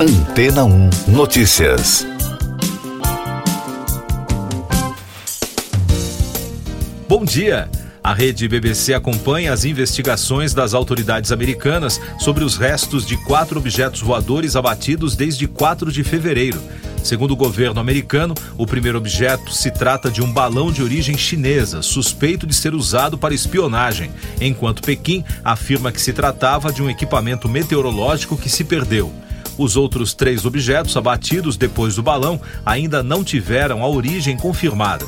Antena 0.00 0.64
1 0.64 0.90
Notícias. 1.08 2.06
Bom 7.08 7.24
dia! 7.24 7.68
A 8.00 8.14
rede 8.14 8.46
BBC 8.46 8.94
acompanha 8.94 9.52
as 9.52 9.64
investigações 9.64 10.54
das 10.54 10.72
autoridades 10.72 11.32
americanas 11.32 12.00
sobre 12.16 12.44
os 12.44 12.56
restos 12.56 13.04
de 13.04 13.16
quatro 13.24 13.58
objetos 13.58 14.00
voadores 14.00 14.54
abatidos 14.54 15.16
desde 15.16 15.48
4 15.48 15.90
de 15.90 16.04
fevereiro. 16.04 16.62
Segundo 17.02 17.32
o 17.32 17.36
governo 17.36 17.80
americano, 17.80 18.34
o 18.56 18.68
primeiro 18.68 18.98
objeto 18.98 19.52
se 19.52 19.68
trata 19.72 20.08
de 20.08 20.22
um 20.22 20.32
balão 20.32 20.70
de 20.70 20.80
origem 20.80 21.18
chinesa, 21.18 21.82
suspeito 21.82 22.46
de 22.46 22.54
ser 22.54 22.72
usado 22.72 23.18
para 23.18 23.34
espionagem, 23.34 24.12
enquanto 24.40 24.80
Pequim 24.80 25.24
afirma 25.44 25.90
que 25.90 26.00
se 26.00 26.12
tratava 26.12 26.72
de 26.72 26.84
um 26.84 26.88
equipamento 26.88 27.48
meteorológico 27.48 28.36
que 28.36 28.48
se 28.48 28.62
perdeu. 28.62 29.12
Os 29.58 29.76
outros 29.76 30.14
três 30.14 30.46
objetos 30.46 30.96
abatidos 30.96 31.56
depois 31.56 31.96
do 31.96 32.02
balão 32.02 32.40
ainda 32.64 33.02
não 33.02 33.24
tiveram 33.24 33.82
a 33.82 33.88
origem 33.88 34.36
confirmada. 34.36 35.04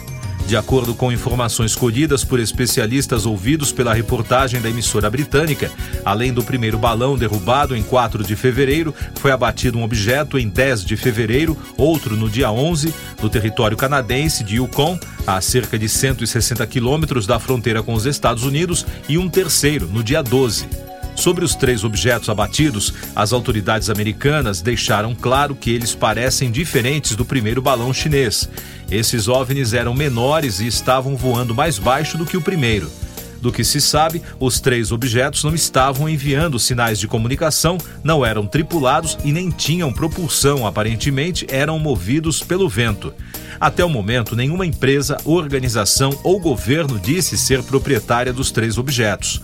De 0.50 0.56
acordo 0.56 0.96
com 0.96 1.12
informações 1.12 1.76
colhidas 1.76 2.24
por 2.24 2.40
especialistas 2.40 3.24
ouvidos 3.24 3.70
pela 3.70 3.94
reportagem 3.94 4.60
da 4.60 4.68
emissora 4.68 5.08
britânica, 5.08 5.70
além 6.04 6.32
do 6.32 6.42
primeiro 6.42 6.76
balão 6.76 7.16
derrubado 7.16 7.76
em 7.76 7.84
4 7.84 8.24
de 8.24 8.34
fevereiro, 8.34 8.92
foi 9.14 9.30
abatido 9.30 9.78
um 9.78 9.84
objeto 9.84 10.36
em 10.36 10.48
10 10.48 10.84
de 10.84 10.96
fevereiro, 10.96 11.56
outro 11.76 12.16
no 12.16 12.28
dia 12.28 12.50
11, 12.50 12.92
no 13.22 13.30
território 13.30 13.76
canadense 13.76 14.42
de 14.42 14.56
Yukon, 14.56 14.98
a 15.24 15.40
cerca 15.40 15.78
de 15.78 15.88
160 15.88 16.66
quilômetros 16.66 17.28
da 17.28 17.38
fronteira 17.38 17.80
com 17.80 17.94
os 17.94 18.04
Estados 18.04 18.42
Unidos, 18.42 18.84
e 19.08 19.16
um 19.16 19.28
terceiro 19.28 19.86
no 19.86 20.02
dia 20.02 20.20
12. 20.20 20.89
Sobre 21.14 21.44
os 21.44 21.54
três 21.54 21.84
objetos 21.84 22.28
abatidos, 22.28 22.94
as 23.14 23.32
autoridades 23.32 23.90
americanas 23.90 24.62
deixaram 24.62 25.14
claro 25.14 25.54
que 25.54 25.70
eles 25.70 25.94
parecem 25.94 26.50
diferentes 26.50 27.14
do 27.14 27.24
primeiro 27.24 27.60
balão 27.60 27.92
chinês. 27.92 28.48
Esses 28.90 29.28
OVNIs 29.28 29.74
eram 29.74 29.94
menores 29.94 30.60
e 30.60 30.66
estavam 30.66 31.16
voando 31.16 31.54
mais 31.54 31.78
baixo 31.78 32.16
do 32.16 32.24
que 32.24 32.36
o 32.36 32.42
primeiro. 32.42 32.90
Do 33.40 33.50
que 33.50 33.64
se 33.64 33.80
sabe, 33.80 34.22
os 34.38 34.60
três 34.60 34.92
objetos 34.92 35.44
não 35.44 35.54
estavam 35.54 36.08
enviando 36.08 36.58
sinais 36.58 36.98
de 36.98 37.08
comunicação, 37.08 37.78
não 38.04 38.24
eram 38.24 38.46
tripulados 38.46 39.16
e 39.24 39.32
nem 39.32 39.50
tinham 39.50 39.92
propulsão, 39.92 40.66
aparentemente 40.66 41.46
eram 41.48 41.78
movidos 41.78 42.42
pelo 42.42 42.68
vento. 42.68 43.14
Até 43.58 43.84
o 43.84 43.88
momento, 43.88 44.36
nenhuma 44.36 44.66
empresa, 44.66 45.16
organização 45.24 46.18
ou 46.22 46.38
governo 46.38 46.98
disse 46.98 47.38
ser 47.38 47.62
proprietária 47.62 48.32
dos 48.32 48.50
três 48.50 48.76
objetos. 48.76 49.40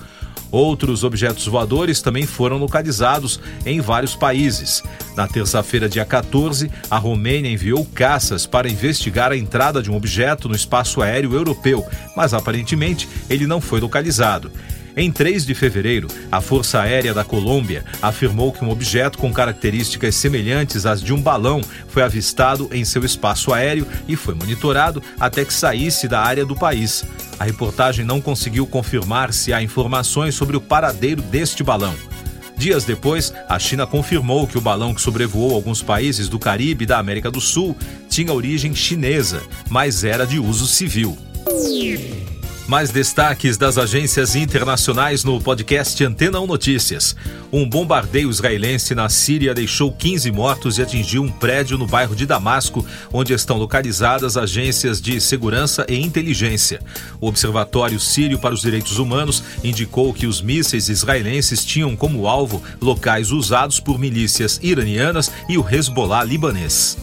Outros 0.51 1.05
objetos 1.05 1.47
voadores 1.47 2.01
também 2.01 2.27
foram 2.27 2.57
localizados 2.57 3.41
em 3.65 3.81
vários 3.81 4.15
países. 4.15 4.83
Na 5.17 5.27
terça-feira, 5.27 5.89
dia 5.89 6.05
14, 6.05 6.71
a 6.91 6.99
Romênia 6.99 7.51
enviou 7.51 7.85
caças 7.85 8.47
para 8.47 8.69
investigar 8.69 9.33
a 9.33 9.37
entrada 9.37 9.83
de 9.83 9.91
um 9.91 9.97
objeto 9.97 10.49
no 10.49 10.55
espaço 10.55 11.03
aéreo 11.03 11.35
europeu, 11.35 11.85
mas 12.17 12.33
aparentemente 12.35 13.09
ele 13.29 13.47
não 13.47 13.61
foi 13.61 13.81
localizado. 13.81 14.51
Em 14.99 15.13
3 15.13 15.45
de 15.45 15.55
fevereiro, 15.55 16.09
a 16.33 16.41
Força 16.41 16.81
Aérea 16.81 17.13
da 17.13 17.23
Colômbia 17.23 17.85
afirmou 18.01 18.51
que 18.51 18.65
um 18.65 18.71
objeto 18.71 19.19
com 19.19 19.31
características 19.31 20.15
semelhantes 20.15 20.87
às 20.87 21.03
de 21.03 21.13
um 21.13 21.21
balão 21.21 21.61
foi 21.89 22.03
avistado 22.03 22.71
em 22.73 22.83
seu 22.83 23.05
espaço 23.05 23.53
aéreo 23.53 23.87
e 24.09 24.17
foi 24.17 24.35
monitorado 24.35 25.03
até 25.21 25.45
que 25.45 25.53
saísse 25.53 26.09
da 26.09 26.23
área 26.23 26.47
do 26.47 26.57
país. 26.57 27.05
A 27.39 27.45
reportagem 27.45 28.05
não 28.05 28.21
conseguiu 28.21 28.67
confirmar 28.67 29.33
se 29.33 29.53
há 29.53 29.63
informações 29.63 30.35
sobre 30.35 30.57
o 30.57 30.61
paradeiro 30.61 31.21
deste 31.23 31.63
balão. 31.63 31.95
Dias 32.57 32.85
depois, 32.85 33.35
a 33.49 33.59
China 33.59 33.87
confirmou 33.87 34.47
que 34.47 34.57
o 34.57 34.61
balão 34.61 34.95
que 34.95 35.01
sobrevoou 35.01 35.55
alguns 35.55 35.83
países 35.83 36.29
do 36.29 36.39
Caribe 36.39 36.85
e 36.85 36.87
da 36.87 36.99
América 36.99 37.31
do 37.31 37.41
Sul 37.41 37.77
tinha 38.09 38.33
origem 38.33 38.75
chinesa, 38.75 39.43
mas 39.69 40.05
era 40.05 40.27
de 40.27 40.39
uso 40.39 40.67
civil. 40.67 41.19
Mais 42.67 42.91
destaques 42.91 43.57
das 43.57 43.79
agências 43.79 44.35
internacionais 44.35 45.23
no 45.23 45.41
podcast 45.41 46.03
Antena 46.03 46.41
1 46.41 46.47
Notícias. 46.49 47.15
Um 47.53 47.69
bombardeio 47.69 48.29
israelense 48.29 48.93
na 48.93 49.09
Síria 49.09 49.55
deixou 49.55 49.93
15 49.93 50.33
mortos 50.33 50.77
e 50.77 50.83
atingiu 50.83 51.23
um 51.23 51.31
prédio 51.31 51.79
no 51.79 51.87
bairro 51.87 52.17
de 52.17 52.27
Damasco, 52.27 52.85
onde 53.13 53.33
estão 53.33 53.57
localizadas 53.57 54.37
agências 54.37 55.01
de 55.01 55.21
segurança 55.21 55.87
e 55.89 56.01
inteligência. 56.01 56.81
O 57.21 57.29
Observatório 57.29 58.01
Sírio 58.01 58.39
para 58.39 58.55
os 58.55 58.63
Direitos 58.63 58.99
Humanos 58.99 59.45
indicou 59.63 60.13
que 60.13 60.27
os 60.27 60.43
mísseis 60.43 60.89
israelenses 60.89 61.65
tinham 61.65 61.95
como 61.95 62.27
alvo 62.27 62.61
locais 62.81 63.31
usados 63.31 63.79
por 63.79 63.97
milícias 63.97 64.59
iranianas 64.61 65.31
e 65.49 65.57
o 65.57 65.65
Hezbollah 65.65 66.25
libanês. 66.25 66.99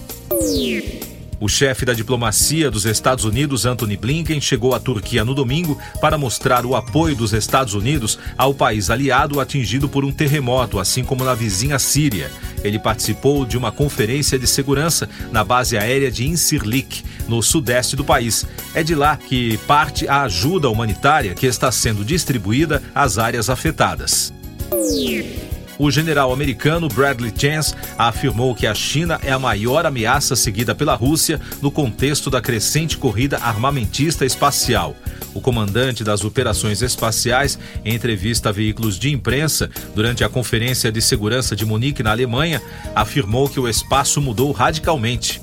O 1.43 1.49
chefe 1.49 1.83
da 1.83 1.91
diplomacia 1.91 2.71
dos 2.71 2.85
Estados 2.85 3.25
Unidos, 3.25 3.65
Anthony 3.65 3.97
Blinken, 3.97 4.39
chegou 4.39 4.73
à 4.73 4.79
Turquia 4.79 5.25
no 5.25 5.35
domingo 5.35 5.77
para 5.99 6.17
mostrar 6.17 6.65
o 6.65 6.73
apoio 6.73 7.17
dos 7.17 7.33
Estados 7.33 7.73
Unidos 7.73 8.17
ao 8.37 8.53
país 8.53 8.89
aliado 8.89 9.41
atingido 9.41 9.89
por 9.89 10.05
um 10.05 10.11
terremoto, 10.13 10.79
assim 10.79 11.03
como 11.03 11.25
na 11.25 11.35
vizinha 11.35 11.77
Síria. 11.77 12.31
Ele 12.63 12.79
participou 12.79 13.45
de 13.45 13.57
uma 13.57 13.73
conferência 13.73 14.39
de 14.39 14.47
segurança 14.47 15.09
na 15.33 15.43
base 15.43 15.77
aérea 15.77 16.09
de 16.09 16.25
Incirlik, 16.25 17.03
no 17.27 17.43
sudeste 17.43 17.97
do 17.97 18.05
país. 18.05 18.45
É 18.73 18.81
de 18.81 18.95
lá 18.95 19.17
que 19.17 19.57
parte 19.67 20.07
a 20.07 20.21
ajuda 20.21 20.69
humanitária 20.69 21.33
que 21.33 21.45
está 21.45 21.69
sendo 21.73 22.05
distribuída 22.05 22.81
às 22.95 23.17
áreas 23.17 23.49
afetadas. 23.49 24.33
O 25.77 25.89
general 25.89 26.31
americano 26.31 26.87
Bradley 26.87 27.33
Chance 27.35 27.73
afirmou 27.97 28.53
que 28.53 28.67
a 28.67 28.75
China 28.75 29.19
é 29.23 29.31
a 29.31 29.39
maior 29.39 29.85
ameaça 29.85 30.35
seguida 30.35 30.75
pela 30.75 30.95
Rússia 30.95 31.39
no 31.61 31.71
contexto 31.71 32.29
da 32.29 32.41
crescente 32.41 32.97
corrida 32.97 33.37
armamentista 33.37 34.25
espacial. 34.25 34.95
O 35.33 35.41
comandante 35.41 36.03
das 36.03 36.23
operações 36.23 36.81
espaciais, 36.81 37.57
em 37.83 37.95
entrevista 37.95 38.49
a 38.49 38.51
veículos 38.51 38.99
de 38.99 39.09
imprensa 39.09 39.69
durante 39.95 40.23
a 40.23 40.29
Conferência 40.29 40.91
de 40.91 41.01
Segurança 41.01 41.55
de 41.55 41.65
Munique, 41.65 42.03
na 42.03 42.11
Alemanha, 42.11 42.61
afirmou 42.95 43.49
que 43.49 43.59
o 43.59 43.67
espaço 43.67 44.21
mudou 44.21 44.51
radicalmente. 44.51 45.41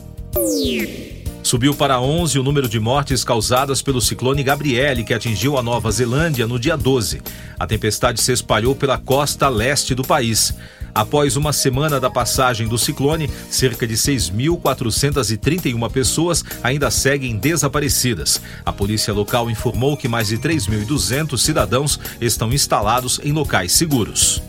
Subiu 1.43 1.75
para 1.75 2.01
11 2.01 2.39
o 2.39 2.43
número 2.43 2.69
de 2.69 2.79
mortes 2.79 3.25
causadas 3.25 3.81
pelo 3.83 4.01
ciclone 4.01 4.43
Gabriele, 4.43 5.03
que 5.03 5.15
atingiu 5.15 5.57
a 5.57 5.63
Nova 5.63 5.91
Zelândia 5.91 6.47
no 6.47 6.59
dia 6.59 6.77
12. 6.77 7.23
A 7.59 7.67
tempestade 7.67 8.21
se 8.21 8.33
espalhou 8.33 8.75
pela 8.75 8.99
costa 8.99 9.49
leste 9.49 9.95
do 9.95 10.05
país. 10.05 10.55
Após 10.95 11.37
uma 11.37 11.53
semana 11.53 11.99
da 11.99 12.11
passagem 12.11 12.69
do 12.69 12.77
ciclone, 12.77 13.31
cerca 13.49 13.87
de 13.87 13.95
6.431 13.95 15.91
pessoas 15.91 16.45
ainda 16.63 16.91
seguem 16.91 17.37
desaparecidas. 17.37 18.41
A 18.65 18.73
polícia 18.73 19.13
local 19.13 19.51
informou 19.51 19.97
que 19.97 20.09
mais 20.09 20.29
de 20.29 20.39
3.200 20.39 21.39
cidadãos 21.39 21.99
estão 22.21 22.53
instalados 22.53 23.21
em 23.25 23.33
locais 23.33 23.73
seguros. 23.73 24.43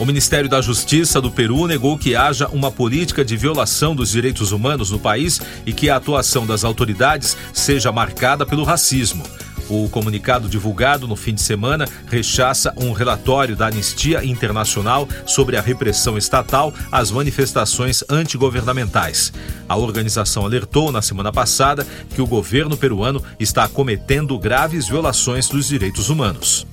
O 0.00 0.06
Ministério 0.06 0.48
da 0.48 0.62
Justiça 0.62 1.20
do 1.20 1.30
Peru 1.30 1.66
negou 1.66 1.98
que 1.98 2.16
haja 2.16 2.48
uma 2.48 2.72
política 2.72 3.22
de 3.22 3.36
violação 3.36 3.94
dos 3.94 4.10
direitos 4.10 4.50
humanos 4.50 4.90
no 4.90 4.98
país 4.98 5.42
e 5.66 5.74
que 5.74 5.90
a 5.90 5.96
atuação 5.96 6.46
das 6.46 6.64
autoridades 6.64 7.36
seja 7.52 7.92
marcada 7.92 8.46
pelo 8.46 8.64
racismo. 8.64 9.22
O 9.68 9.90
comunicado 9.90 10.48
divulgado 10.48 11.06
no 11.06 11.14
fim 11.14 11.34
de 11.34 11.42
semana 11.42 11.86
rechaça 12.06 12.72
um 12.78 12.92
relatório 12.92 13.54
da 13.54 13.66
Anistia 13.66 14.24
Internacional 14.24 15.06
sobre 15.26 15.58
a 15.58 15.60
repressão 15.60 16.16
estatal 16.16 16.72
às 16.90 17.10
manifestações 17.10 18.02
antigovernamentais. 18.08 19.30
A 19.68 19.76
organização 19.76 20.46
alertou 20.46 20.90
na 20.90 21.02
semana 21.02 21.30
passada 21.30 21.86
que 22.14 22.22
o 22.22 22.26
governo 22.26 22.74
peruano 22.74 23.22
está 23.38 23.68
cometendo 23.68 24.38
graves 24.38 24.88
violações 24.88 25.46
dos 25.46 25.68
direitos 25.68 26.08
humanos. 26.08 26.66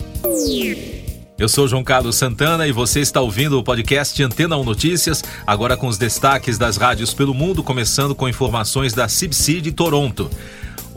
Eu 1.40 1.48
sou 1.48 1.68
João 1.68 1.84
Carlos 1.84 2.16
Santana 2.16 2.68
e 2.68 2.72
você 2.72 3.00
está 3.00 3.22
ouvindo 3.22 3.60
o 3.60 3.64
podcast 3.64 4.24
Antena 4.24 4.58
1 4.58 4.64
Notícias, 4.64 5.24
agora 5.46 5.78
com 5.78 5.86
os 5.86 5.96
destaques 5.96 6.58
das 6.58 6.78
rádios 6.78 7.14
pelo 7.14 7.32
mundo, 7.32 7.64
começando 7.64 8.16
com 8.16 8.28
informações 8.28 8.92
da 8.92 9.06
CBC 9.06 9.62
de 9.62 9.72
Toronto. 9.72 10.32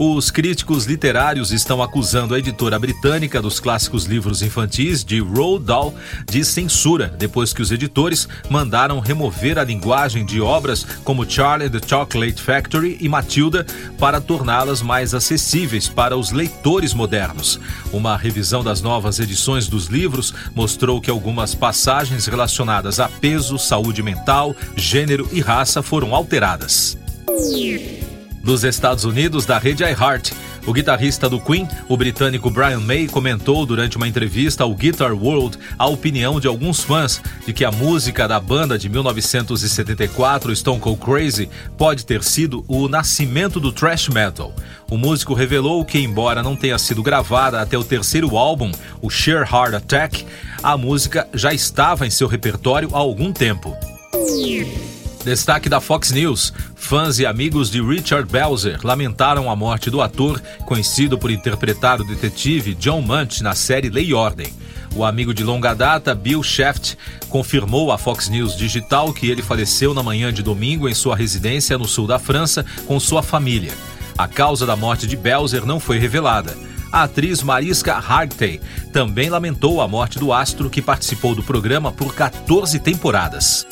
Os 0.02 0.30
críticos 0.30 0.86
literários 0.86 1.52
estão 1.52 1.82
acusando 1.82 2.34
a 2.34 2.38
editora 2.38 2.78
britânica 2.78 3.42
dos 3.42 3.60
clássicos 3.60 4.06
livros 4.06 4.40
infantis 4.40 5.04
de 5.04 5.20
Roald 5.20 5.66
Dahl 5.66 5.94
de 6.26 6.42
censura, 6.42 7.14
depois 7.18 7.52
que 7.52 7.60
os 7.60 7.70
editores 7.70 8.26
mandaram 8.48 8.98
remover 8.98 9.58
a 9.58 9.62
linguagem 9.62 10.24
de 10.24 10.40
obras 10.40 10.86
como 11.04 11.30
Charlie 11.30 11.68
the 11.68 11.86
Chocolate 11.86 12.40
Factory 12.40 12.96
e 12.98 13.10
Matilda 13.10 13.66
para 13.98 14.22
torná-las 14.22 14.80
mais 14.80 15.12
acessíveis 15.12 15.86
para 15.86 16.16
os 16.16 16.30
leitores 16.30 16.94
modernos. 16.94 17.60
Uma 17.92 18.16
revisão 18.16 18.64
das 18.64 18.80
novas 18.80 19.18
edições 19.18 19.68
dos 19.68 19.88
livros 19.88 20.32
mostrou 20.54 20.98
que 20.98 21.10
algumas 21.10 21.54
passagens 21.54 22.24
relacionadas 22.24 22.98
a 23.00 23.06
peso, 23.06 23.58
saúde 23.58 24.02
mental, 24.02 24.56
gênero 24.74 25.28
e 25.30 25.42
raça 25.42 25.82
foram 25.82 26.14
alteradas 26.14 26.96
dos 28.50 28.64
Estados 28.64 29.04
Unidos 29.04 29.46
da 29.46 29.58
rede 29.58 29.84
iHeart. 29.84 30.32
O 30.66 30.72
guitarrista 30.72 31.28
do 31.28 31.38
Queen, 31.38 31.68
o 31.88 31.96
britânico 31.96 32.50
Brian 32.50 32.80
May, 32.80 33.06
comentou 33.06 33.64
durante 33.64 33.96
uma 33.96 34.08
entrevista 34.08 34.64
ao 34.64 34.74
Guitar 34.74 35.12
World 35.12 35.56
a 35.78 35.86
opinião 35.86 36.40
de 36.40 36.48
alguns 36.48 36.80
fãs 36.80 37.22
de 37.46 37.52
que 37.52 37.64
a 37.64 37.70
música 37.70 38.26
da 38.26 38.40
banda 38.40 38.76
de 38.76 38.88
1974, 38.88 40.56
Stone 40.56 40.80
Cold 40.80 41.00
Crazy, 41.00 41.48
pode 41.78 42.04
ter 42.04 42.24
sido 42.24 42.64
o 42.66 42.88
nascimento 42.88 43.60
do 43.60 43.70
thrash 43.70 44.08
metal. 44.08 44.52
O 44.90 44.98
músico 44.98 45.32
revelou 45.32 45.84
que, 45.84 46.00
embora 46.00 46.42
não 46.42 46.56
tenha 46.56 46.76
sido 46.76 47.04
gravada 47.04 47.60
até 47.60 47.78
o 47.78 47.84
terceiro 47.84 48.36
álbum, 48.36 48.72
o 49.00 49.08
Sheer 49.08 49.42
Heart 49.42 49.74
Attack, 49.74 50.26
a 50.60 50.76
música 50.76 51.28
já 51.32 51.54
estava 51.54 52.04
em 52.04 52.10
seu 52.10 52.26
repertório 52.26 52.90
há 52.94 52.98
algum 52.98 53.32
tempo. 53.32 53.76
Destaque 55.24 55.68
da 55.68 55.80
Fox 55.80 56.10
News: 56.10 56.52
fãs 56.74 57.18
e 57.18 57.26
amigos 57.26 57.70
de 57.70 57.82
Richard 57.82 58.30
Belzer 58.30 58.80
lamentaram 58.82 59.50
a 59.50 59.56
morte 59.56 59.90
do 59.90 60.00
ator, 60.00 60.40
conhecido 60.64 61.18
por 61.18 61.30
interpretar 61.30 62.00
o 62.00 62.04
detetive 62.04 62.74
John 62.74 63.02
Munch 63.02 63.42
na 63.42 63.54
série 63.54 63.90
Lei 63.90 64.06
e 64.06 64.14
Ordem. 64.14 64.52
O 64.96 65.04
amigo 65.04 65.32
de 65.32 65.44
longa 65.44 65.74
data, 65.74 66.14
Bill 66.14 66.42
Shaft, 66.42 66.96
confirmou 67.28 67.92
à 67.92 67.98
Fox 67.98 68.28
News 68.28 68.56
Digital 68.56 69.12
que 69.12 69.30
ele 69.30 69.42
faleceu 69.42 69.94
na 69.94 70.02
manhã 70.02 70.32
de 70.32 70.42
domingo 70.42 70.88
em 70.88 70.94
sua 70.94 71.14
residência 71.14 71.78
no 71.78 71.86
sul 71.86 72.06
da 72.06 72.18
França 72.18 72.64
com 72.86 72.98
sua 72.98 73.22
família. 73.22 73.72
A 74.18 74.26
causa 74.26 74.66
da 74.66 74.74
morte 74.74 75.06
de 75.06 75.16
Belzer 75.16 75.64
não 75.64 75.78
foi 75.78 75.98
revelada. 75.98 76.56
A 76.90 77.04
atriz 77.04 77.42
Mariska 77.42 77.94
Hargitay 77.94 78.60
também 78.92 79.30
lamentou 79.30 79.80
a 79.80 79.86
morte 79.86 80.18
do 80.18 80.32
astro 80.32 80.68
que 80.68 80.82
participou 80.82 81.34
do 81.34 81.42
programa 81.42 81.92
por 81.92 82.14
14 82.14 82.80
temporadas. 82.80 83.64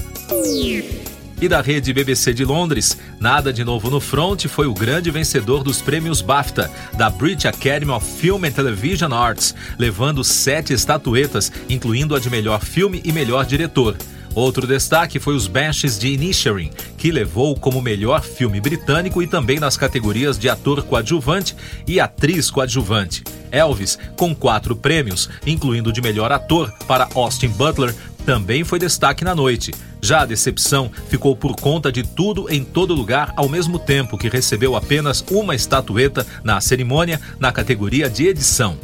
E 1.40 1.48
da 1.48 1.60
rede 1.60 1.92
BBC 1.92 2.34
de 2.34 2.44
Londres, 2.44 2.98
Nada 3.20 3.52
de 3.52 3.62
Novo 3.62 3.88
no 3.88 4.00
Front 4.00 4.46
foi 4.48 4.66
o 4.66 4.74
grande 4.74 5.08
vencedor 5.08 5.62
dos 5.62 5.80
prêmios 5.80 6.20
BAFTA 6.20 6.68
da 6.94 7.08
British 7.08 7.46
Academy 7.46 7.92
of 7.92 8.04
Film 8.04 8.44
and 8.44 8.50
Television 8.50 9.12
Arts, 9.12 9.54
levando 9.78 10.24
sete 10.24 10.72
estatuetas, 10.72 11.52
incluindo 11.68 12.16
a 12.16 12.18
de 12.18 12.28
melhor 12.28 12.60
filme 12.60 13.00
e 13.04 13.12
melhor 13.12 13.46
diretor. 13.46 13.96
Outro 14.34 14.66
destaque 14.66 15.20
foi 15.20 15.36
os 15.36 15.46
Banshees 15.46 15.96
de 15.96 16.08
Inisherin, 16.08 16.70
que 16.96 17.12
levou 17.12 17.56
como 17.56 17.80
melhor 17.80 18.22
filme 18.22 18.60
britânico 18.60 19.22
e 19.22 19.26
também 19.26 19.60
nas 19.60 19.76
categorias 19.76 20.36
de 20.36 20.48
ator 20.48 20.82
coadjuvante 20.82 21.54
e 21.86 22.00
atriz 22.00 22.50
coadjuvante. 22.50 23.22
Elvis, 23.50 23.96
com 24.16 24.34
quatro 24.34 24.76
prêmios, 24.76 25.30
incluindo 25.46 25.92
de 25.92 26.02
melhor 26.02 26.30
ator 26.30 26.72
para 26.86 27.08
Austin 27.14 27.48
Butler, 27.48 27.94
também 28.28 28.62
foi 28.62 28.78
destaque 28.78 29.24
na 29.24 29.34
noite. 29.34 29.72
Já 30.02 30.20
a 30.20 30.26
decepção 30.26 30.90
ficou 31.08 31.34
por 31.34 31.56
conta 31.56 31.90
de 31.90 32.02
tudo 32.02 32.52
em 32.52 32.62
todo 32.62 32.94
lugar 32.94 33.32
ao 33.34 33.48
mesmo 33.48 33.78
tempo 33.78 34.18
que 34.18 34.28
recebeu 34.28 34.76
apenas 34.76 35.24
uma 35.30 35.54
estatueta 35.54 36.26
na 36.44 36.60
cerimônia 36.60 37.18
na 37.40 37.50
categoria 37.50 38.10
de 38.10 38.26
edição. 38.26 38.76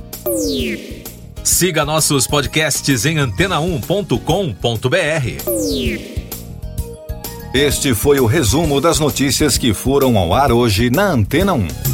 Siga 1.43 1.85
nossos 1.85 2.26
podcasts 2.26 3.05
em 3.05 3.17
antena1.com.br. 3.17 4.17
Este 7.52 7.94
foi 7.94 8.19
o 8.20 8.25
resumo 8.25 8.81
das 8.81 8.99
notícias 8.99 9.58
que 9.58 9.75
foram 9.75 10.17
ao 10.17 10.32
ar 10.32 10.50
hoje 10.52 10.88
na 10.88 11.11
Antena 11.11 11.52
1. 11.52 11.94